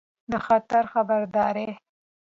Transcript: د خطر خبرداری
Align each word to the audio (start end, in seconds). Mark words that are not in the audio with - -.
د 0.31 0.33
خطر 0.45 0.83
خبرداری 0.93 1.67